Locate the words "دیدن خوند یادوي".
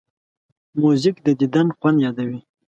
1.39-2.39